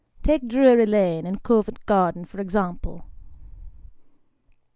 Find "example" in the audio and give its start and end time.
2.41-3.05